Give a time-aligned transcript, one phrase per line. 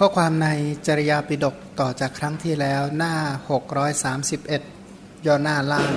[0.00, 0.48] ข้อความใน
[0.86, 3.14] จริยาปิฎกต่อจากครั้งที่แล้วหน้า
[4.40, 5.92] 631 ย่อหน้าล่าง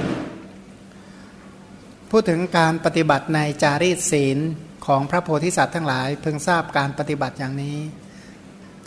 [2.11, 4.37] พูดถึงการปฏิบัติในจารีตศีล
[4.85, 7.77] ของพระโพธิสัตว์ทั้งหลายเพิ่งทราบการปฏิบัติอย่างนี้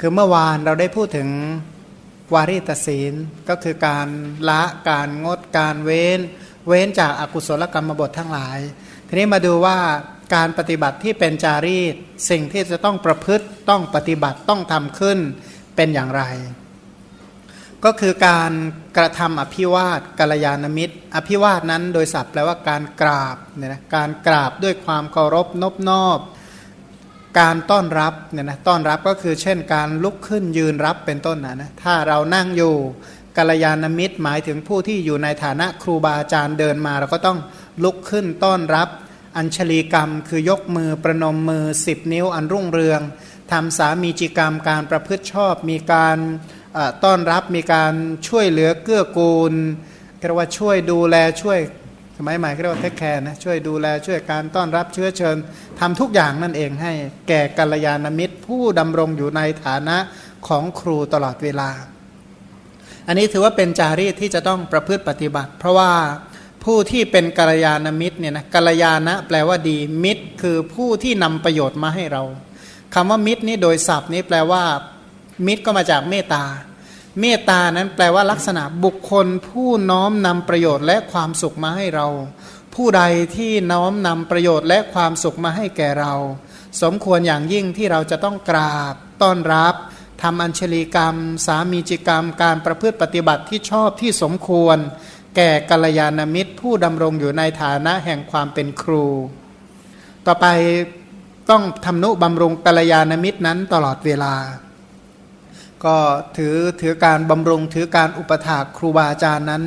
[0.00, 1.28] คือเมื่อวานเราได้พูดถึง
[2.34, 3.14] วารีตศีล
[3.48, 4.08] ก็คือการ
[4.48, 6.20] ละการงดการเว้น
[6.68, 8.58] เว้นจากอากุศลกรรมบททั้งหลาย
[9.08, 9.78] ทีนี้มาดูว่า
[10.34, 11.94] การปฏิบัติที่เป็นจารีต
[12.30, 15.18] สิ่งที่จะต้องประพฤติต้องปฏิบัติต้องทำขึ้น
[15.76, 16.22] เป็นอย่างไร
[17.84, 18.52] ก็คือการ
[18.96, 26.18] กระทำอภิวาทกัลยาณมิตร อภิวาทนั้นโดยศัพท์แปลว่าการกราบเนี่ยนะการกราบด้วยความเคารพนบนอบ
[27.40, 32.74] การต้อนรับเนี่ยนะต้อนรับก็คือเช่นการลุกขึ้นยืนรับเป็นต้นนะนะถ้าเรานั่งอยู่
[33.36, 37.38] กัลยาณมิตรหมายถึงผู้ที่อยู่ในฐานะครูบาอาจารย์เดินมา เราก็ต้อง
[37.84, 38.88] ลุกขึ้นต้อนรับ
[39.36, 43.00] อัญชลีกรรม คือยกมือประนมมือสิบนิ้วอันรุ่งเรือง
[43.52, 46.18] ทำสามีจิกรรมการประพฤติชอบมีการ
[47.04, 47.92] ต้อนรับมีการ
[48.28, 49.52] ช่วยเหลือเกื้อกูล
[50.18, 51.58] เรียกว่าช่วยดูแลช่วย
[52.16, 55.36] สมัยใหม่เรียกว่าเทคแคร์นะช่วยดูแลช่วยการต้อนรับเชื้อเชิญ
[55.80, 56.92] ทำทุกอย่างนั่นเองให้
[57.28, 59.96] แก่กัลยาณมิตร ผู้ดำรงอยู่ในฐานะ
[60.48, 61.70] ของครูตลอดเวลา
[63.06, 65.90] อันนี้ถือว่าเป็นจารีตที่จะต้องประพฤติปฏิบัติ เพราะว่า
[66.64, 72.22] ผู้ที่เป็นกัลยาณมิตรเนี่ยนะกัลยาณะแปลว่าดีมิตร คือผู้ที่นำประโยชน์มาให้เรา
[72.94, 74.62] คำว่ามิตรนี่โดยศัพท์นี้แปลว่า
[75.46, 76.44] มิตรก็มาจากเมตตา
[77.20, 82.06] เมตตานั้นแปลว่าลักษณะบุคคล ผู้น้อมนำประโยชน์และความสุขมาให้เรา
[82.74, 83.02] ผู้ใด
[83.36, 86.14] ที่น้อมนำประโยชน์และความสุขมาให้แก่เรา
[86.82, 89.74] สมควรอย่างยิ่งที่เราจะต้องกราบ ต้อนรับ
[90.22, 94.78] ทำอัญชลีกรรม สามีจิกรรม การประพฤติปฏิบัติที่ชอบที่สมควร
[95.36, 99.04] แก่กัลยาณมิตรผู้ดำรงอยู่ในฐานะแห่งความเป็นครู
[100.26, 100.46] ต่อไป
[101.50, 104.34] ต้องทำนุบำรุงกัลยาณมิตรนั้นตลอดเวลา
[105.84, 105.96] ก็
[106.36, 109.62] ถือถือการบำรุงถือการอุปถากครูบาอาจารย์นั้น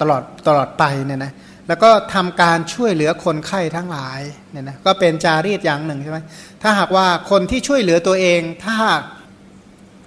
[0.00, 1.32] ตลอดตลอดไปเนี่ยนะ
[1.68, 6.18] แล้วก็ทำการช่วยเหลือคนไข้ทั้งหลายเนี่ยนะก็เป็นจารีตอย่างหนึ่งใช่ไหม
[6.62, 8.78] ถ้าหากว่าคนที่ช่วยเหลือตัวเอง ถ้า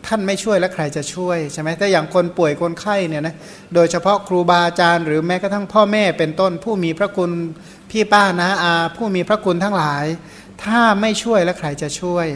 [0.07, 3.35] ท่านไม่ช่วยแล้วใครจะช่วยใช่ไหมถ้าอย่างคนป่วยคนไข้เนี่ยนะ
[3.75, 7.31] โดยเฉพาะครูบาอาจารย์หรือแม้กระทั่งพ่อแม่เป็นต้น ผู้มีพระคุณ
[7.91, 10.05] พี่ป้านะอาผู้มีพระคุณทั้งหลาย
[10.63, 12.27] ถ้าไม่ช่วยแล้วใครจะช่วย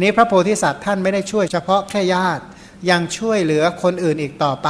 [0.00, 2.44] นี้พระโพธิสัตว์ท่านไม่ได้ช่วยเฉพาะแค่ญาติ
[2.90, 4.68] ยังช่วยเหลือคนอื่นอีกต่อไป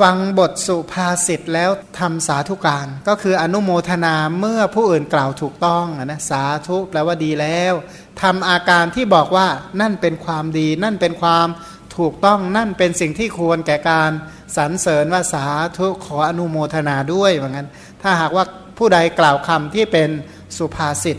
[0.00, 7.74] ฟังบทสุภาษิตแล้วทำสาธุการ ก็คืออนุโมทนาเมื่อผู้อื่นกล่าวถูกต้องนะสาธุแปลว่าดีแล้ว
[8.22, 9.46] ทำอาการที่บอกว่า
[9.80, 11.48] นั่นเป็นความดี นั่นเป็นความ
[11.96, 14.10] ถูกต้องนั่นเป็นสิ่งที่ควรแก่การ
[14.56, 15.46] สรรเสริญว่าสา
[15.76, 17.68] ธุขออนุโมทนาด้วยเหมือนกัน
[18.02, 18.44] ถ้าหากว่า
[18.78, 20.08] ผู้ใดกล่าวคำที่เป็น
[20.56, 21.18] สุภาษิต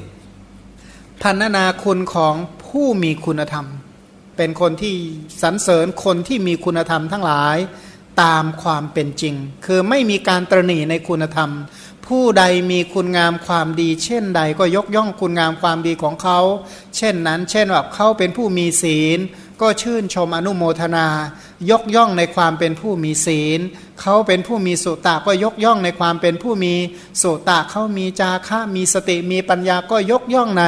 [1.22, 2.36] พันนาคุณของ
[2.68, 3.66] ผู้มีคุณธรรม
[4.38, 4.96] เป็นคนที่
[5.42, 7.58] สรรเสริญคนที่มีคุณธรรมทั้งหลาย
[8.22, 9.36] ตามความเป็นจริง
[9.66, 11.52] คือไม่มีการตรณีในคุณธรรม
[12.08, 16.40] ผู้ใดมีคุณงามความดี เช่นใดก็ยกย่องคุณงามความดีของเขา
[16.98, 19.20] เช่นนั้น เช่นว่าเขาเป็นผู้มีศีล
[19.62, 21.08] ก็ชื่นชมอนุโมทนา
[21.70, 23.60] ยกย่องในความเป็นผู้มีศีล
[24.02, 26.74] เขาเป็นผู้มีสุตะก็ยกย่องในความเป็นผู้มี
[27.22, 30.64] สุตะเขามีจาคะมีสติมีปัญญาก็ยกย่องใน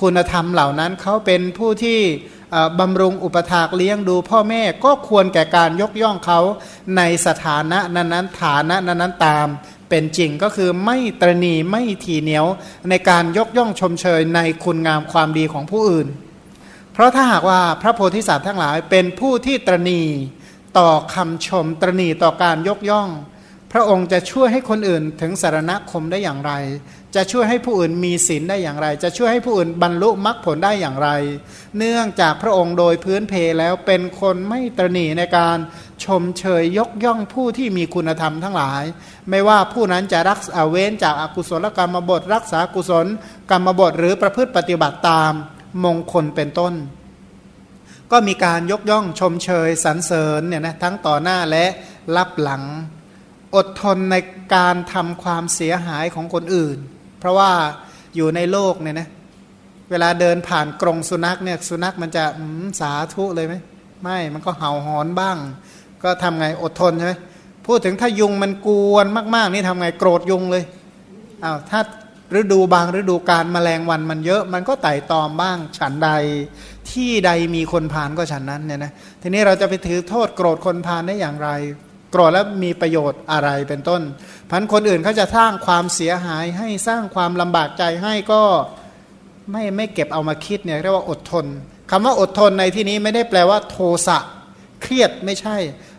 [0.00, 2.00] คุณธรรมเหล่านั้นเขาเป็นผู้ที่
[2.78, 6.40] บำรุงอุปถากเลี้ยงดูพ่อแม่ก็ควรแก่การยกย่องเขา
[6.96, 9.46] ในสถานะนั้นๆฐานะนั้นๆตาม
[9.88, 12.46] เป็นจริงก็คือไม่ตรณีไม่ทีเหนียว
[12.90, 16.08] ในการยกย่องชมเชยในคุณงามความดีของผู้อื่น
[16.92, 20.02] เพราะถ้าหากว่าพระโพธิสัตว์ทั้งหลายเป็นผู้ที่ตรณี
[20.78, 23.08] ต่อคำชมตรณีต่อการยกย่อง
[23.72, 26.52] พระองค์จะช่วยให้คนอื่นถึงสารณคมได้อย่างไร
[27.14, 31.08] จะช่วยให้ผู้อื่นมีศีลได้อย่างไร จะช่วยให้ผู้อื่นบรรลุมรรคผลได้อย่างไร
[31.78, 35.58] เนื่องจากพระองค์โดยพื้นเพแล้วเป็นคนไม่ตรณีในการ
[36.04, 38.82] ชมเชยยกย่องผู้ที่มีคุณธรรมทั้งหลาย
[39.30, 43.06] ไม่ว่าผู้นั้นจะรักษาเว้นจากอากุศลกรรมบท รักษากุศล
[43.50, 45.32] กรรมบทหรือประพฤติปฏิบัติตาม
[45.84, 46.74] มงคลเป็นต้น
[48.10, 51.64] ก็มีการยกย่องชมเชยสรรเสริญเนี่ยนะทั้งต่อหน้าและ
[52.16, 52.62] รับหลัง
[53.56, 54.16] อดทนใน
[54.54, 56.78] การทำความเสียหายของคนอื่น
[57.20, 57.50] เพราะว่า
[58.16, 59.08] อยู่ในโลกเนี่ยนะ
[59.90, 62.24] เวลาเดินผ่านกรงสุนัขเนี่ยสุนัขมันจะ
[62.80, 63.54] สาธุเลยไหม
[64.02, 65.36] ไม่มันก็เห่าหอนบ้าง
[66.02, 67.14] ก็ทำไงอดทนใช่ไหม
[67.66, 70.64] พูดถึงถ้ายุงมันกวนมาก ๆ นี่ทำไงโกรธยุงเลย
[71.44, 71.80] อา้าวถ้า
[72.38, 76.10] ฤดูบางฤดูการมแมลงวันมันเยอะ มันก็ไต่ตอมบ้างฉันใด
[76.90, 78.92] ที่ใดมีคนพานก็ฉันนั้นเนี่ยนะ
[79.22, 81.48] ทีนี้เราจะไปถือโทษโกรธคนพานได้อย่างไร
[82.10, 84.02] โกรธแล้วมีประโยชน์อะไรเป็นต้น
[84.50, 88.42] พันคนอื่นเขาจะสร้างความเสียหายให้สร้างความลำบากใจให้ก็
[89.50, 91.46] ไม่ไม่เก็บเอามาคิดเนี่ยเรียกว่าอดทน
[91.90, 93.76] คำว่าอดทนในที่นี้ไม่ได้แปลว่า โท
[94.06, 94.18] สะ
[94.82, 95.56] เครียดไม่ใช่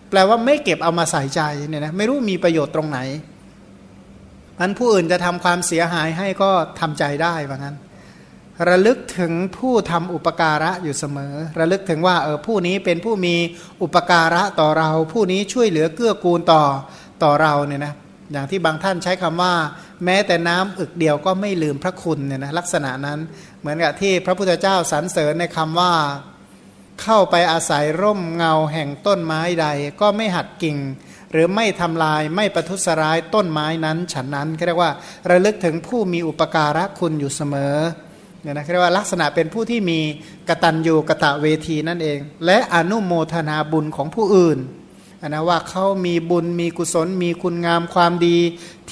[0.09, 2.99] แปลว่าไม่เก็บเอามาใส่ใจเนี่ยนะไม่รู้มีประโยชน์ตรงไหน
[4.59, 6.49] อันผู้อื่นจะทำความเสียหายให้ก็
[6.79, 7.75] ทำใจได้ว่างั้น
[8.69, 13.35] ระลึกถึงผู้ทำอุปการะอยู่เสมอ ระลึกถึงว่าเออผู้นี้เป็นผู้มี
[13.81, 16.63] อุปการะต่อเรา ผู้นี้ช่วยเหลือเกื้อกูลต่อ
[17.23, 17.93] ต่อเราเนี่ยนะ
[18.31, 19.53] อย่างที่บางท่านใช้คำว่า
[20.05, 23.19] แม้แต่น้ำอึกเดียวก็ไม่ลืมพระคุณเนี่ยนะลักษณะนั้น
[23.59, 25.93] เหมือนกับที่พระพุทธเจ้าสรรเสริญในคำว่า
[27.01, 29.67] เข้าไปอาศัยร่มเงาแห่งต้นไม้ใด
[30.01, 30.77] ก็ไม่หัดกิ่ง
[31.31, 34.91] หรือไม่ทำลายไม่ประทุษร้ายต้นไม้นั้น ฉันนั้นเรียกว่า
[35.31, 37.75] ระลึกถึงผู้มีอุปการะคุณอยู่เสมอ
[38.41, 39.99] เนี่ยนะเรียกว่าลักษณะเป็นผู้ที่มี
[40.49, 44.59] กตัญญูกะตะเวทีนั่นเอง และอนุโมทนาบุญของผู้อื่น
[45.27, 48.37] นะว่าเขามีบุญมีกุศล มีคุณงามความดี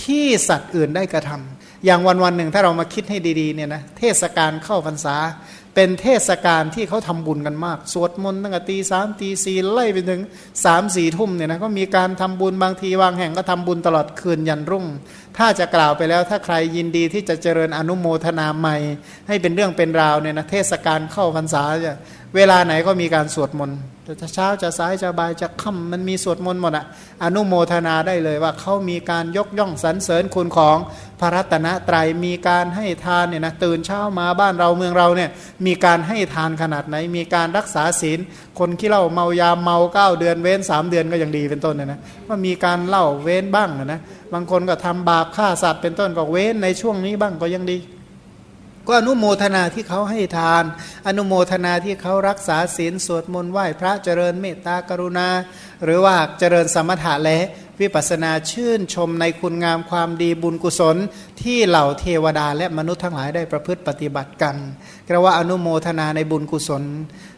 [0.04, 5.16] ที่สัตว์อื่นได้กระทำอย่างวันวันหนึ่งถ้าเรามาคิดให้ดีๆเนี่ยนะเทศกาลเข้าพรรษา
[5.76, 10.22] เป็นเทศกาลที่เขาทำบุญกันมาก สวดมนต์ตั้งแต่ตีสามตีสี่ไล่ไปถึง
[10.66, 14.86] สามสี่ทุ่มเนี่ยนะก็มีการทำบุญบางทีวางแห่งก็ทำบุญตลอดคืนยันรุ่ง
[15.40, 18.78] ถ้าจะกล่าวไปแล้วถ้าใครยินดีที่จะเจริญอนุโมทนาใหม่
[19.28, 21.64] ให้เป็นเรื่องเป็นราวเนี่ยนะเทศกาลเข้าพรรษา
[22.36, 23.80] เวลาไหนก็มีการสวดมนต์
[24.22, 26.86] จะเช้าจะสายจะบ่ายจะค่ำมันมีสวดมนต์หมดอะ
[27.24, 30.78] อนุโมทนาได้เลยว่าเขามีการยกย่องสรรเสริญคุณของ
[31.20, 35.30] พระรัตนตรัยมีการให้ทานเนี่ยนะตื่นเช้ามาบ้านเราเมืองเราเนี่ย
[35.66, 38.20] มีการให้ทานขนาดไหน มีการรักษาศีล
[38.60, 44.02] คนที่เล่าเมายาเมาเก้าเดือนเว้นสามเดือนก็ยังดีเป็นต้นเนี่ยนะว่ามีการเล่าเว้นบ้างนะ
[44.34, 47.78] บางคนก็ทำบาปฆ่าสัตว์เป็นต้นก็เว้นในช่วงนี้บ้างก็ยังดี
[48.92, 50.64] ก็อนุโมทนาที่เขาให้ทาน
[51.08, 55.30] อนุโมทนาที่เขารักษาศีลสวดมนต์ไหว้พระเจริญเมตตากรุณา
[55.84, 57.38] หรือว่าเจริญสมถะและ
[57.80, 60.98] วิปัสนาชื่นชมในคุณงามความดีบุญกุศล
[61.42, 64.56] ที่เหล่าเทวดาและมนุษย์ทั้งหลายได้ประพฤติปฏิบัติกัน
[65.04, 66.84] เรียกว่าอนุโมทนาในบุญกุศล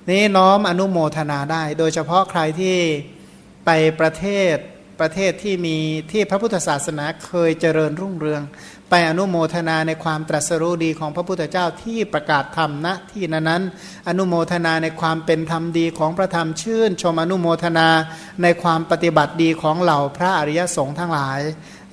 [0.09, 2.77] นี้น้อมอนุโมทนาได้ โดยเฉพาะใครที่
[3.65, 3.69] ไป
[4.00, 4.56] ประเทศ
[5.00, 5.77] ประเทศที่มี
[6.12, 8.42] ที่พระพุทธศาสนาเคยเจริญรุ่งเรือง
[8.93, 13.61] ไปอนุโมทนาในความตรัสรู้ดีของพระพุทธเจ้าที่ประกาศธรรมณที่นั้น
[14.07, 17.88] อนุโมทนาในความเป็นธรรมดีของพระธรรมชื่น ชมอนุโมทนา
[18.43, 21.39] ในความปฏิบัติดีของเหล่าพระอริยสงฆ์ทั้งหลาย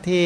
[0.06, 0.24] ที่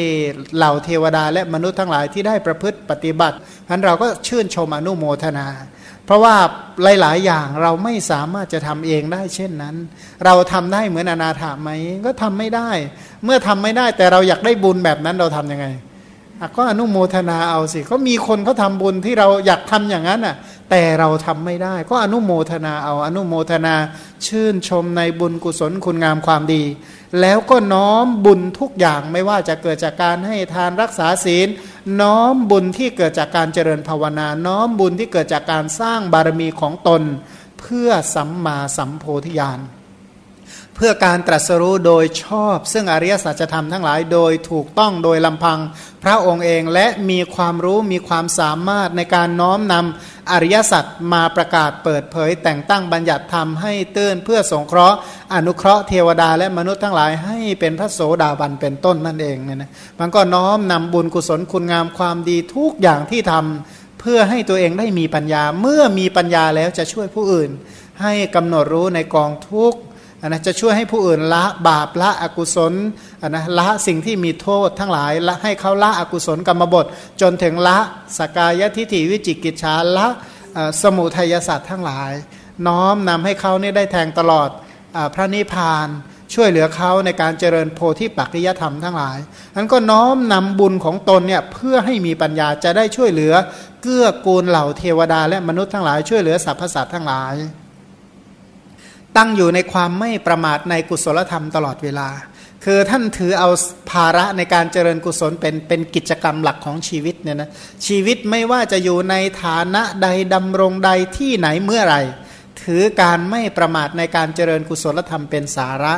[0.55, 5.47] เหล่าเทวดาและมนุษย์ทั้งหลายที่ได้ประพฤติปฏิบัติฉะนั้นเราก็ชื่นชมอนุโมทนา
[6.05, 6.35] เพราะว่า
[7.01, 9.75] หลาย ๆ อย่างเราไม่สามารถจะทำเองได้เช่นนั้น
[10.25, 11.69] เราทำได้เหมือนอนาถาไหม
[12.05, 12.69] ก็ทำไม่ได้
[13.23, 15.67] เมื่อทำไม่ได้แต่เราอยากได้บุญแบบนั้นเราทํำยังไง
[16.55, 20.35] ก็อนุโมทนาเอาสิเขามีคนเขาทาบุญที่เราอยากทำอย่างนั้นอะ
[20.69, 23.75] แต่เราทำไม่ได้ ก็อนุโมทนาเอาอนุโมทนา
[24.25, 26.63] ชื่นชมในบุญกุศลคุณงามความดี
[27.21, 31.47] แล้วก็น้อมบุญทุกอย่างไม่ว่าจะเกิดจากการให้ทานรักษาศีล
[32.01, 37.01] น้อมบุญที่เกิดจากการเจริญภาวนา น้อมบุญที่เกิดจากการสร้างบารมีของตน
[37.59, 39.59] เพื่อสัมมาสัมโพธิญาณ
[40.75, 45.59] เพื่อการตรัสรู้โดยชอบ ซึ่งอริยสัจธรรมทั้งหลายโดยถูกต้องโดยลำพัง
[46.03, 50.83] พระองค์เองและมีความรู้มีความสามารถในการน้อมนำอริยสัจ
[51.13, 54.97] มาประกาศเปิดเผย แต่งตั้งบัญญัติธรรมให้เตือนเพื่อสงเคราะห์
[55.33, 67.51] อนุเคราะห์เทวดาและมนุษย์ทั้งหลายให้เป็นพระโสดาบันเป็นต้นนั่นเองเนี่ยนะมันก็น้อมนำบุญกุศลคุณงามความดีทุกอย่างที่ทำเพื่อให้ตัวเองได้มีปัญญาเมื่อมีปัญญาแล้วจะช่วยผู้อื่น
[68.01, 69.79] ให้กำหนดรู้ในกองทุกข์
[70.27, 72.73] นะจะช่วยให้ผู้อื่นละบาปละอกุศล
[73.29, 76.85] นะละสิ่งที่มีโทษทั้งหลายละให้เขาละอกุศลกรรมบท
[77.21, 77.77] จนถึงละ
[78.17, 80.07] สกายทิฏฐิวิจิกิจฉาละ
[80.81, 82.11] สมุทัยศาสตร์ทั้งหลาย
[82.67, 84.49] น้อมนำให้เขาเนี่ยได้แทงตลอด
[84.95, 85.87] อพระนิพพาน
[86.33, 89.17] ช่วยเหลือเขาในการเจริญโพธิปักจิยธรรมทั้งหลาย
[89.55, 93.33] นั้นก็น้อมนำบุญของตนเนี่ยเพื่อให้มีปัญญาจะได้ช่วยเหลือ
[93.81, 97.35] เกื้อกูลเหล่าเทวดาและมนุษย์ทั้งหลายช่วยเหลือสรรพสัตว์ทั้งหลาย
[99.17, 102.09] ตั้งอยู่ในความไม่ประมาทในกุศลธรรมตลอดเวลา
[102.67, 103.49] คือท่านถือเอา
[103.91, 107.49] ภาระในการเจริญกุศลเป็นเป็นกิจกรรมหลักของชีวิตเนี่ยนะ
[107.87, 112.01] ชีวิตไม่ว่าจะอยู่ในฐานะใดดำรงใดที่ไหนเมื่อไหร่
[112.65, 115.93] ถือการไม่ประมาทในการเจริญกุศลธรรมเป็นสาระ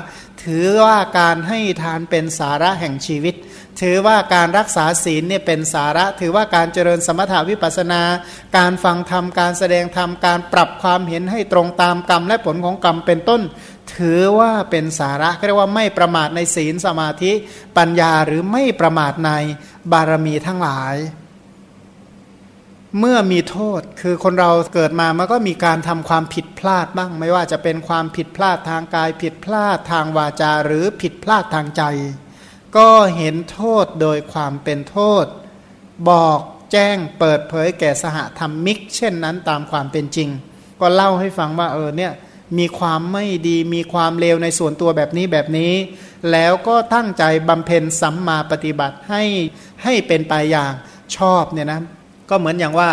[0.45, 3.35] ถือว่าการให้ทานเป็นสาระแห่งชีวิต
[3.81, 8.01] ถือว่าการรักษาศีลเนี่ยเป็นสาระ ถือว่าการเจริญสมถาวิปัสนา
[8.57, 13.41] การฟังธรรม การแสดงธรรม การปรับความเห็นให้ตรงตามกรรมและผลของกรรมเป็นต้น
[13.95, 17.31] ถือว่าเป็นสาระเรียกว่าไม่ประมาทในศีลสมาธิ
[17.77, 19.31] ปัญญาหรือไม่ประมาทใน
[19.91, 20.95] บารมีทั้งหลาย
[22.99, 31.83] เมื่อมีโทษคือคนเราเกิดมามันก็มีการทำความผิดพลาดบ้าง ไม่ว่าจะเป็นความผิดพลาดทางกาย ผิดพลาดทางวาจาหรือผิดพลาดทางใจ
[32.77, 35.25] ก็เห็นโทษโดยความเป็นโทษ
[36.09, 36.39] บอก
[36.71, 40.29] แจ้งเปิดเผยแก่สหธรรมิก เช่นนั้นตามความเป็นจริง
[40.79, 42.13] ก็เล่าให้ฟังว่าเออเนี่ย
[42.57, 45.73] มีความไม่ดีมีความเลวในส่วนตัวแบบนี้แบบนี้
[46.31, 49.23] แล้วก็ตั้งใจบำเพ็ญสัมมาปฏิบัติให้
[49.83, 50.71] ให้เป็นไปอย่าง
[51.17, 51.81] ชอบเนี่ยนะ
[52.29, 52.91] ก็เหมือนอย่างว่า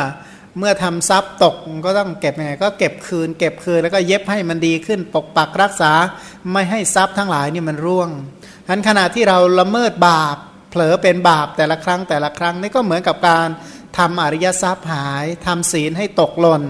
[0.58, 1.54] เมื่อทำทรัพย์ตก
[1.86, 5.92] ก็ต้องเก็บยังไงก็เก็บคืน เก็บคืนแล้วก็เย็บให้มันดีขึ้น ปกปักรักษา
[6.52, 8.10] ไม่ให้ทรัพย์ทั้งหลายนี่มันร่วง
[8.68, 10.36] ทันขณะที่เราละเมิดบาป
[10.70, 13.48] เผลอเป็นบาปแต่ละครั้งแต่ละครั้งนี่ก็เหมือนกับการ
[13.98, 16.62] ทำอริยทรัพย์หายทำศีลให้ตกหล่น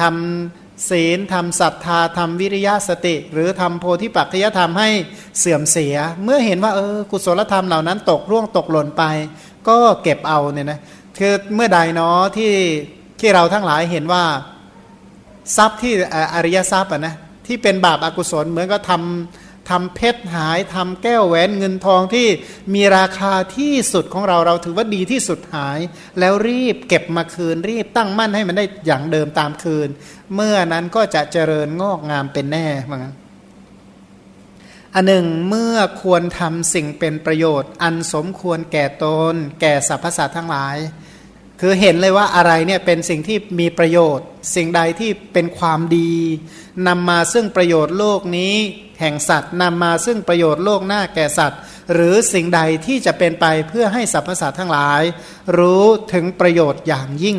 [0.00, 4.88] ทำศีลทำศรัทธาทำวิริยะสติ หรือทำโพธิปัจจยธรรมให้
[5.38, 9.04] เสื่อมเสีย เมื่อเห็นว่าเออกุศลธรรมเหล่านั้นตกร่วงตกหล่นไป
[9.68, 10.80] ก็เก็บเอาเนี่ยนะ
[11.18, 12.52] คือเมื่อใดเนาะที่
[13.20, 14.24] ที่เราทั้งหลายเห็นว่า
[15.56, 15.92] ทรัพย์ที่
[16.34, 17.14] อริยทรัพย์อะนะ
[17.46, 22.26] ที่เป็นบาปอากุศลเหมือนก็ทำทำเพชรหายทำแก้วแหวนเงินทองที่
[22.74, 25.78] มีราคาที่สุดของเราเราถือว่าดีที่สุดหาย
[26.18, 29.88] แล้วรีบเก็บมาคืนรีบตั้งมั่นให้มันได้อย่างเดิมตามคืน
[30.34, 33.14] เมื่อนั้นก็จะเจริญงอกงามเป็นแน่เหมือนกัน
[34.94, 40.76] อันหนึ่งเมื่อควรทำสิ่งเป็นประโยชน์ อันสมควรแก่ตน แก่สรรพสัตว์ทั้งหลาย
[41.60, 46.12] คือเห็นเลยว่าอะไรเนี่ยเป็นสิ่งที่มีประโยชน์ สิ่งใดที่เป็นความดี
[46.88, 48.54] นำมาซึ่งประโยชน์โลกนี้
[49.00, 51.60] แห่งสัตว์นำมาซึ่งประโยชน์โลกหน้าแก่สัตว์
[51.94, 55.02] หรือสิ่งใดที่จะเป็นไปเพื่อให้สรรพสัตว์ทั้งหลาย
[55.58, 57.38] รู้ถึงประโยชน์อย่างยิ่ง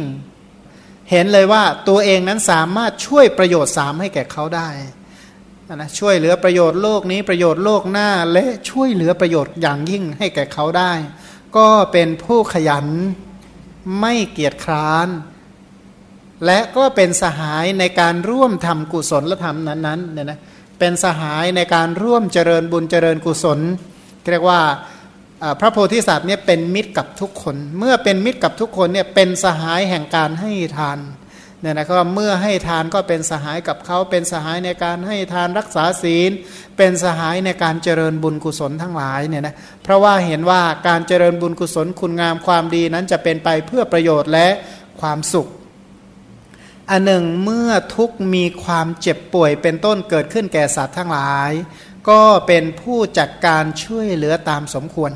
[1.11, 4.69] เห็นเลยว่าตัวเองนั้นสามารถช่วยประโยชน์สามให้แก่เขาได้
[5.75, 10.93] นะช่วยเหลือประโยชน์โลกนี้ประโยชน์โลกหน้าและช่วยเหลือประโยชน์อย่างยิ่งให้แก่เขาได้
[11.57, 12.87] ก็เป็นผู้ขยัน
[13.99, 15.07] ไม่เกียจคร้าน
[16.45, 20.39] และก็เป็นสหายในการร่วมทำกุศลและธรรมนั้นๆเนี่ยนะ
[20.79, 23.59] เป็นสหายในการร่วมเจริญบุญเจริญกุศล
[24.31, 24.61] เรียกว่า
[25.59, 30.99] พระโพธิสัตว์เนี่ยเป็นมิตรกับทุกคน เมื่อเป็นมิตรกับทุกคนเนี่ยเป็นสหายแห่งการให้ทาน
[31.61, 36.31] เนี่ยนะก็เมื่อให้ทานก็เป็นสหายกับเขาเป็นสหายในการให้ทานรักษาศีล
[36.77, 44.47] เป็นสหายในการเจริญบุญกุศลทั้งหลายเนี่ยนะเพราะว่าเห็นว่าการเจริญบุญกุศลคุณงามความดีนั้นจะเป็นไปเพื่อประโยชน์และ
[45.01, 45.47] ความสุข
[46.89, 51.51] อันหนึ่งเมื่อทุกมีความเจ็บป่วยเป็นต้นเกิดขึ้นแก่สัตว์ทั้งหลาย
[52.09, 55.11] ก็เป็นผู้จัดการช่วยเหลือตามสมควร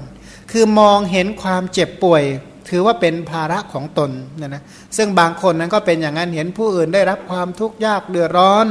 [0.52, 2.24] คือมองเห็นความเจ็บป่วย
[2.70, 4.64] ถือว่าเป็นภาระของตนเนี่ยนะ
[4.98, 8.66] ซึ่งบางคนนั้นก็เป็นอย่างนั้นเห็นผู้อื่นได้รับความทุกข์ยากเดือดร้อน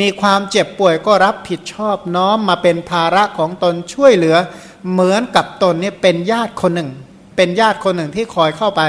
[0.00, 4.36] มีความเจ็บป่วยก็รับผิดชอบน้อมมาเป็นภาระของตนช่วยเหลือ
[4.92, 6.90] เหมือนกับตนเนี่ยเป็นญาติคนหนึ่ง
[7.36, 8.82] เป็นญาติคนหนึ่งที่คอยเข้าไป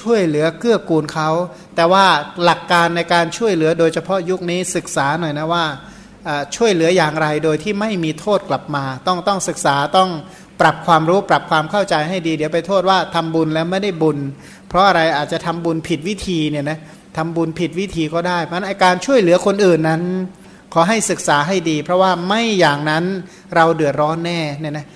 [0.00, 1.28] ช่วยเหลือเกื้อกูลเขา
[1.76, 2.06] แต่ว่า
[2.44, 5.64] หลักการในการช่วยเหลือโดยเฉพาะยุคนี้ศึกษาหน่อยนะว่า
[6.56, 10.10] ช่วยเหลืออย่างไรโดยที่ไม่มีโทษกลับมา ต้องต้องศึกษาต้อง
[10.60, 14.18] ปรับความรู้ปรับความเข้าใจให้ดี เดี๋ยวไปโทษว่าทำบุญแล้วไม่ได้บุญ
[14.68, 16.78] เพราะอะไรอาจจะทำบุญผิดวิธีเนี่ยนะ
[17.16, 20.02] ทำบุญผิดวิธีก็ได้ เพราะนั้นการช่วยเหลือคนอื่นนั้น
[20.72, 23.04] ขอให้ศึกษาให้ดี เพราะว่าไม่อย่างนั้น
[23.54, 24.86] เราเดือดร้อนแน่เนี่ยนะ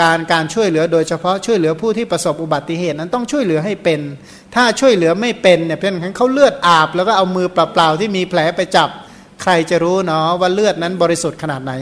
[0.00, 4.00] การการช่วยเหลือโดยเฉพาะช่วยเหลือผู้ที่ประสบอุบัติเหตุนั้นต้องช่วยเหลือให้เป็น
[4.54, 8.88] ถ้าช่วยเหลือไม่เป็นเนี่ยเพื่อนเขาเลือดอาบ แล้วก็เอามือเปล่าๆที่มีแผลไปจับ
[9.42, 11.72] ใครจะรู้เนาะว่าเลือดนั้นบริสุทธิ์ขนาดไหน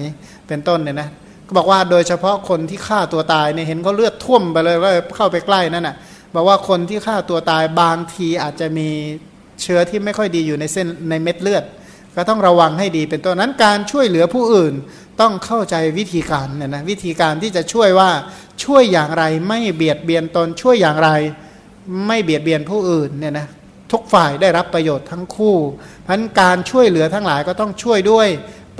[0.49, 1.09] เป็นต้นเนี่ยนะ
[1.57, 5.97] บอกว่าโดยเฉพาะคนที่ฆ่าตัวตายเนี่ยเห็นเขาเลือดท่วมไปเลยก็เข้าไปใกล้นั่นน่ะ
[6.35, 8.89] บอกว่าคนที่ฆ่าตัวตายบางทีอาจจะมี
[9.63, 11.65] เชื้อที่ไม่ค่อยดีอยู่ในเส้นในเม็ดเลือด
[12.17, 14.75] ก็ต้องระวังให้ดีเป็นต้นนั้นการช่วยเหลือผู้อื่น
[15.21, 18.11] ต้องเข้าใจวิธีการเนี่ยนะวิธีการที่จะช่วยว่า
[18.65, 21.11] ช่วยอย่างไรไม่เบียดเบียนตนช่วยอย่างไร
[22.07, 23.47] ไม่เบียดเบียนผู้อื่นเนี่ยนะ
[23.93, 25.57] ทุกฝ่ายได้รับประโยชน์ทั้งคู่
[26.05, 28.29] เพราะการช่วยเหลือทั้งหลายก็ต้องช่วยด้วย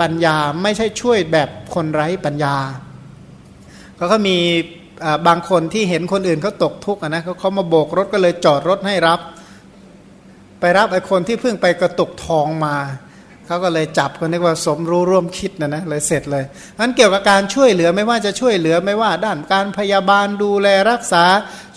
[0.01, 2.55] ปัญญาไม่ใช่ช่วยแบบคนไร้ปัญญา
[3.97, 4.37] เขาก็มี
[5.27, 9.19] บางคนที่เห็นคนอื่นเขาตกทุกข์นะเขาเขามาโบกรถก็เลยจอดรถให้รับ
[10.59, 12.75] ไปรับไอ้คนที่เพิ่งไปกระตุกทองมา
[13.45, 16.43] เขาก็เลยจับคนนี้ว่าสมรู้ร่วมคิดนะนะเลยเสร็จเลย
[16.79, 21.23] นั้นเกี่ยวกับการช่วยเหลือไม่ว่าจะช่วยเหลือไม่ว่า ด้านการพยาบาลดูแลรักษา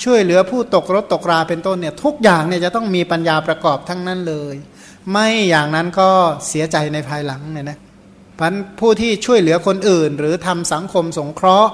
[0.05, 4.55] ช่วยเหลือผู้ตกรถตกราเป็นต้นเนี่ยทุกอย่างเนี่ยจะต้องมีปัญญาประกอบทั้งนั้นเลย
[5.11, 6.09] ไม่อย่างนั้นก็
[6.49, 7.79] เสียใจในภายหลังเนี่ยนะ
[8.43, 11.71] พันผู้ที่ช่วยเหลือคนอื่น หรือทำสังคมสงเคราะห์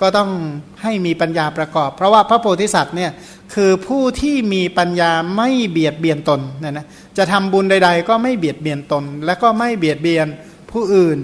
[0.00, 0.30] ก็ต้อง
[0.82, 3.10] ให้มีปัญญาประกอบ เพราะว่าพระโพธิสัตว์เนี่ย
[3.54, 6.86] คือผู้ที่มีปัญญาไม่เบียดเบียนตนนี่ยนะ
[7.16, 10.26] จะทำบุญใด ๆ ก็ไม่เบียดเบียนตน และก็ไม่เบียดเบียน
[10.70, 11.18] ผู้อื่น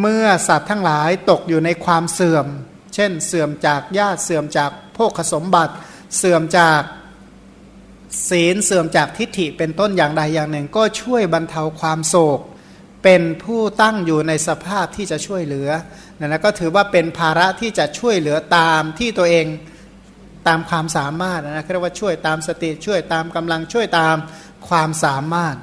[0.00, 2.46] เมื่อสัตว์ทั้งหลายตกอยู่ในความเสื่อม
[2.94, 5.74] เช่น เสื่อมจากญาติเสื่อมจากโภคสมบัติ
[6.16, 6.80] เสื่อมจาก
[8.28, 12.40] ศีลเสื่อมจากทิฏฐิเป็นต้นอย่างใดอย่างหนึ่ง ก็ช่วยบรรเทาความโศก
[13.08, 15.68] เป็นผู้ตั้งอยู่ในสภาพที่จะช่วยเหลือ
[16.18, 19.46] นั่นนะก็ถือว่าเป็นภาระที่จะช่วยเหลือตามที่ตัวเอง
[20.46, 24.16] ตามความสามารถนะเรียกว่าช่วยตามสติช่วยตามกำลังช่วยตาม
[24.68, 25.56] ความสามารถ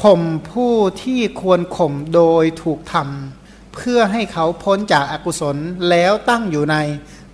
[0.00, 5.56] ข่มผู้ที่ควรข่มโดยถูกทำเพื่อให้เขาพ้นจากอากุศล
[5.90, 6.76] แล้วตั้งอยู่ใน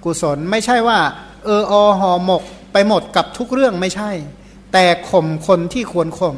[0.05, 0.99] กุศลไม่ใช่ว่า
[1.45, 4.11] เอออหอหมกไปหมดกับทุกเรื่องไม่ใช่
[4.73, 6.37] แต่ข่มคนที่ควรข่ม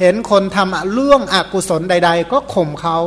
[0.00, 2.98] เห็นคนทำเรื่องอกุศลใด ๆ ก็ข่มเขา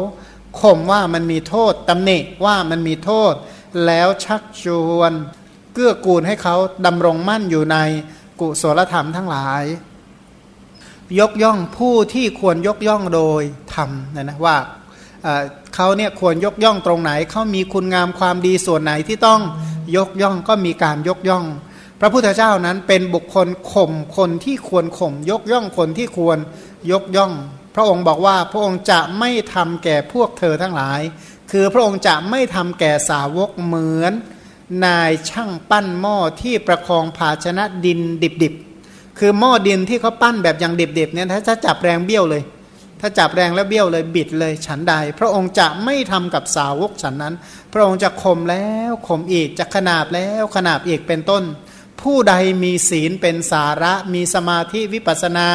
[0.62, 3.34] ข่มว่ามันมีโทษตำหนิว่ามันมีโทษ
[3.86, 4.66] แล้วชักช
[4.98, 5.12] วน
[5.74, 7.78] เกื้อกูลให้เขาดำรงมั่นอยู่ใน
[8.40, 9.64] กุศลธรรมทั้งหลาย
[11.20, 13.42] ยกย่องผู้ที่ควรยกย่องโดย
[13.74, 14.58] ธรรมนะนะว่า
[15.76, 19.42] เขาเนี่ยควรยกย่องตรงไหน เขามีคุณงามความดีส่วนไหนที่ต้อง
[19.98, 21.46] ยกย่องก็มีการยกย่อง
[22.04, 26.38] ระพุทธเจ้านั้นเป็นบุคคลข่มคนที่ควรข่มยกย่องคนที่ควร
[26.92, 27.34] ยกย่อง
[27.76, 31.02] พระองค์บอกว่าพระองค์จะไม่ทำแก่พวกเธอทั้งหลาย
[31.52, 34.14] คือพระองค์จะไม่ทำแก่สาวกเหมือน
[34.86, 38.00] นายช่างปั้นหม้อที่ประคองภาชนะดิน
[38.44, 42.44] ดิบๆคือหม้อดินที่เขาปั้นแบบอย่างดิบๆเนี่ยถ้าจับแรงเบี้ยวเลย
[43.02, 47.34] ถ้าจับแรงแล้วเบี้ยวเลยบิดเลยฉันใด พระองค์จะไม่ทำกับสาวกฉันนั้น
[47.74, 51.44] พระองค์จะข่มแล้วข่มอีกจะขนาบแล้วขนาบอีกเป็นต้น
[52.04, 52.34] ผู้ใด
[52.64, 55.48] มีศีลเป็นสาระ มีสมาธิวิปัสนา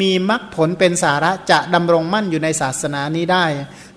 [0.00, 3.44] มีมรรคผลเป็นสาระจะดำรงมั่นอยู่ในศาสนานี้ได้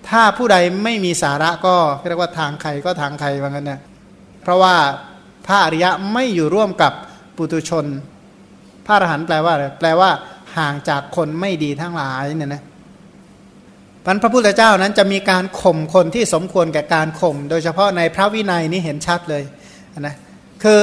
[0.08, 1.76] ถ้าผู้ใดไม่มีสาระก็
[2.08, 3.80] เรียกว่าทางใครก็ทางใครว่างั้นนะ
[4.42, 4.76] เพราะว่า
[5.46, 6.92] พระอริยะไม่อยู่ร่วมกับ
[7.36, 7.86] ปุตุชน
[8.86, 10.10] พระอรหันต์แปลว่าอะไรแปลว่า
[10.56, 12.62] ห่างจากคนไม่ดีทั้งหลายเนี่ยนะ
[14.04, 19.42] พันพระพุทธเจ้านั้นจะมีการข่มคนที่สมควรแก่การข่ม โดยเฉพาะในพระวินัยนี้เห็นชัดเลย
[20.00, 20.14] นะ
[20.64, 20.82] คือ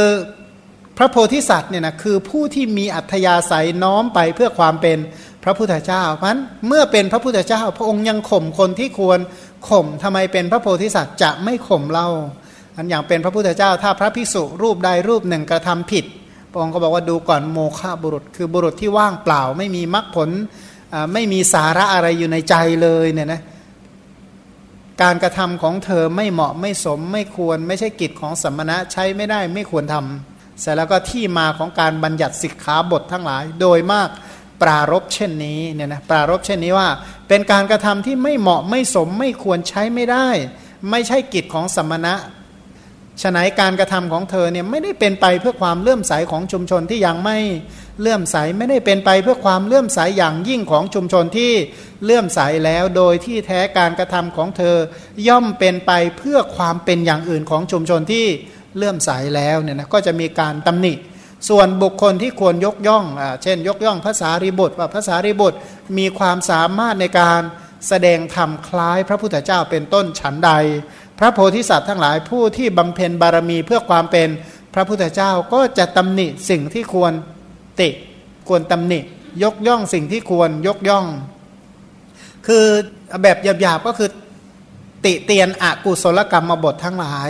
[0.98, 4.98] พระโพธิสัตว์เนี่ยนะคือผู้ที่มีอัธยาศัยน้อมไปเพื่อความเป็น
[5.44, 9.20] พระพุทธเจ้าเพราะนั้นเมื่อเป็นพระพุทธเจ้า พระองค์ยังข่มคนที่ควร
[9.70, 12.10] ข่มทำไมเป็นพระโพธิสัตว์จะไม่ข่มเล่า
[12.76, 16.06] อันอย่างเป็นพระพุทธเจ้า ถ้าพระภิกษุรูปใดรูปหนึ่งกระทำผิด
[16.52, 20.30] พระองค์ก็บอกว่าดูก่อนโมฆะบุรุษ คือบุรุษที่ว่างเปล่า ไม่มีมรรคผล
[21.14, 23.42] ไม่มีสาระอะไรอยู่ในใจเลยเนี่ยนะ
[25.02, 34.10] การกระทำของเธอไม่เหมาะไม่สมไม่ควร ไม่ใช่กิจของสมณะใช้ไม่ได้ไม่ควรทำ เสร็จแล้วก็ที่มาของการบัญญัติสิกขาบททั้งหลาย โดยมาก
[34.62, 36.88] ปรารบเช่นนี้เนี่ยนะปรารบเช่นนี้ว่า
[37.28, 40.28] เป็นการกระทำที่ไม่เหมาะไม่สมไม่ควรใช้ไม่ได้
[40.90, 42.16] ไม่ใช่กิจของสมณะ
[43.22, 47.38] ฉนัยการกระทำของเธอเนี่ยไม่ได้เป็นไปเพื่อความเลื่อมใสของชุมชนที่ยังไม่
[48.00, 51.52] เลื่อมใสไม่ได้เป็นไปเพื่อความเลื่อมใสอย่างยิ่งของชุมชนที่
[52.04, 54.76] เลื่อมใสแล้ว โดยที่แท้การกระทำของเธอ
[55.28, 58.26] ย่อมเป็นไปเพื่อความเป็นอย่างอื่นของชุมชนที่
[58.78, 60.94] เลื่อมใสแล้วเนี่ยนะก็จะมีการตำหนิ
[61.50, 65.58] ส่วนบุคคลที่ควรยกย่องอ่าเช่น ยกย่องภาษาริบุตรว่าภาษาริบุตร
[65.98, 67.42] มีความสามารถในการ
[67.88, 70.52] แสดงธรรมคล้ายพระพุทธเจ้าเป็นต้นฉันใด
[71.20, 74.30] พระโพธิสัตว์ทั้งหลายผู้ที่บำเพ็ญบารมีเพื่อความเป็น
[74.74, 77.14] พระพุทธเจ้าก็จะตำหนิสิ่งที่ควร
[77.82, 77.90] ติ
[78.48, 79.00] ควรตำหนิ
[79.44, 81.06] ยกย่องสิ่งที่ควรยกย่อง
[82.48, 82.66] คือ
[83.24, 84.10] แบบหยาบๆก็คือ
[85.06, 87.30] ติเตียนอกุศลกรรมมาบททั้งหลาย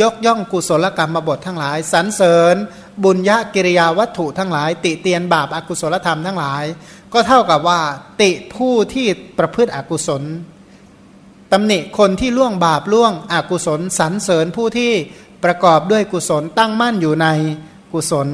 [0.00, 2.56] ยกย่องกุศลกรรมมาบททั้งหลายสรรเสริญ
[3.04, 6.64] บุญญากิริยาวัตถุทั้งหลาย ติเตียนบาปอากุศลธรรมทั้งหลาย
[7.12, 7.80] ก็เท่ากับว่า
[8.22, 9.06] ติผู้ที่
[9.38, 10.22] ประพฤติอกุศล
[11.52, 14.92] ตำหนิคนที่ล่วงบาปล่วงอกุศลสรรเสริญผู้ที่
[15.44, 17.26] ประกอบด้วยกุศลตั้งมั่นอยู่ใน
[17.92, 18.28] กุศล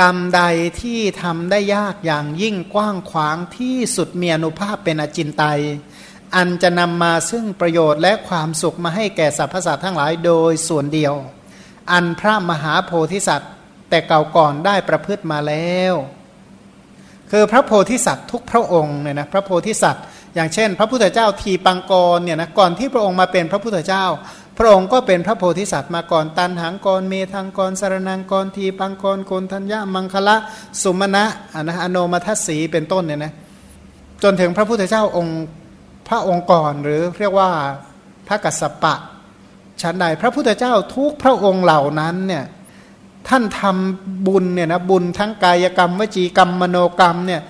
[0.00, 0.42] กรรมใด
[0.80, 5.60] ที่ทำได้ยากอย่างยิ่งกว้างขวางที่สุดมีอนุภาพเป็นอจินไตย
[6.36, 11.14] อันจะนำมาซึ่งประโยชน์และความสุขมาให้แก่สรรพสัตว์ทั้งหลายโดยส่วนเดียว
[11.92, 13.50] อันพระมหาโพธิสัตว์
[13.90, 15.94] แต่เก่าก่อนได้ประพฤติมาแล้ว
[17.30, 24.04] คือพระโพธิสัตว์ทุกพระองค์เนี่ยนะพระโพธิสัตว์ อย่างเช่น พระพุทธเจ้าทีปังกรเนี่ยนะก่อนที่พระองค์มาเป็นพระพุทธเจ้า
[24.58, 30.36] พระองค์ก็เป็นพระโพธิสัตว์มาก่อนตันหังกรเมทังกรสารนังกรทีปังกรโกนทัญญามังคละ
[30.82, 33.32] สุมาณะอนะอโนมัทสีเป็นต้นเนี่ยนะ
[34.22, 35.38] จนถึงพระพุทธเจ้าองค์
[36.08, 37.50] พระองค์ก่อนหรือเรียกว่า
[38.26, 38.94] พระกัสสปะ
[39.82, 42.44] ชั้นใดพระพุทธเจ้าทุกพระองค์เหล่านั้นเนี่ย
[43.28, 47.42] ท่านทำบุญเนี่ยนะบุญทั้งกายกรรมวจีกรรมมโนกรรมเนี่ย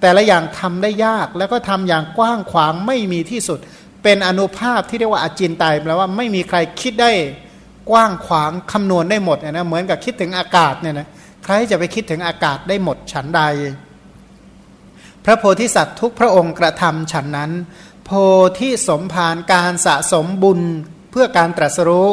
[0.00, 3.58] แต่ละอย่างทำได้ยากแล้วก็ทำอย่างกว้างขวางไม่มีที่สุด
[4.02, 7.12] เป็นอนุภาพที่เรียกว่าอาจินไตแปลว่าไม่มีใครคิดได้
[7.90, 11.08] กว้างขวางคำนวณได้หมดนะเหมือนกับคิดถึงอากาศเนี่ยนะ
[11.44, 13.42] ใครจะไปคิดถึงอากาศได้หมดฉันใด
[15.24, 17.50] พระโพธิสัตว์ทุกพระองค์กระทำฉันนั้น
[18.10, 18.12] พ
[18.58, 20.60] ธิสมภารการสะสมบุญ
[21.10, 22.08] เพื่อการตรัสรู้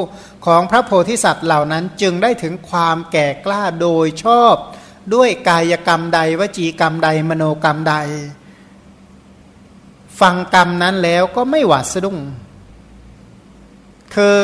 [0.46, 4.56] ของพระโพธิสัตว์เหล่านั้นจึงได้ถึงความแก่กล้าโดยชอบ
[5.14, 7.96] ด้วยกายกรรมใดวจีกรรมใดมโนกรรมใด
[10.20, 12.18] ฟังกรรมนั้นแล้วก็ไม่หวาดสะดุ้ง
[14.16, 14.36] คือ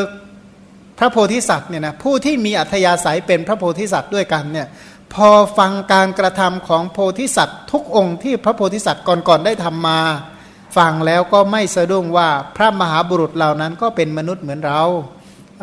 [0.98, 4.68] พระโพธิสัตว์เนี่ยนะผู้ที่มีอัธยาศัยเป็นพระโพธิสัตว์ด้วยกันเนี่ย
[5.14, 10.00] พอฟังการกระทำของโพธิสัตว์ ทุกองค์ที่พระโพธิสัตว์ก่อนๆได้ทำมา
[10.78, 14.82] ฟังแล้วก็ไม่สะดุ้งว่าพระมหาบุรุษเหล่านั้นก็เป็นมนุษย์เหมือนเรา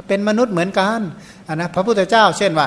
[0.08, 1.00] เป็นมนุษย์เหมือนกัน
[1.46, 2.66] นนะพระพุทธเจ้า เช่นว่า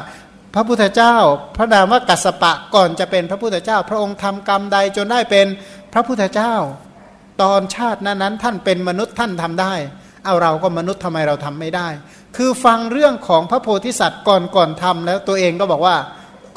[0.53, 1.15] พระพุทธเจ้า
[1.55, 5.47] พระนามว่ากัสปะก่อนจะเป็นพระพุทธเจ้า พระองค์ทำกรรมใดจนได้เป็น
[5.93, 6.53] พระพุทธเจ้า
[7.41, 9.73] ตอนชาตินั้นนั้นท่านเป็นมนุษย์ท่านทำได้
[10.25, 11.87] เอาเราก็มนุษย์ทำไมเราทำไม่ได้
[12.37, 15.95] คือฟังเรื่องของพระโพธิสัตว์ก่อนก่อนทำแล้วตัวเองก็บอกว่า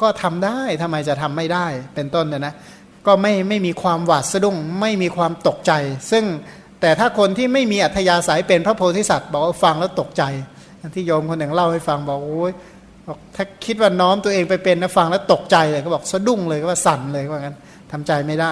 [0.01, 2.53] ก็ทำได้ทำไมจะทำไม่ได้เป็นต้นเนี่ยนะ
[3.07, 5.71] ก็ไม่ไม่มีความหวาดสะดุ้งไม่มีความตกใจ
[6.11, 6.23] ซึ่ง
[6.81, 10.23] แต่ถ้าคนที่ไม่มีอัธยาศัยเป็นพระโพธิสัตว์บอกว่าฟังแล้วตกใจ
[10.95, 12.51] ที่โยมคนหนึ่งเล่าให้ฟังบอกโอ้ย
[13.07, 17.55] บอกถ้าคิดว่าน้อมตัวเองไปเป็นนะฟังแล้วตกใจเลยก็บอกสะดุ้งเลยก็ว่าสั่นเลยว่างั้น
[17.91, 18.51] ทำใจไม่ได้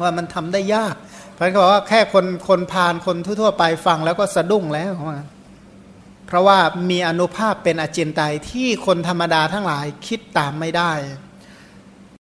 [0.00, 0.94] ว่ามันทำได้ยาก
[1.34, 5.20] เพราะเขาบอกว่าแค่คนคนพานคนทั่วๆไปฟังแล้วก็สะดุ้งแล้วว่า
[6.26, 6.58] เพราะว่า
[6.90, 10.92] มีอนุภาพเป็นอจินไตยที่คนธรรมดาทั้งหลายคิดตามไม่ได้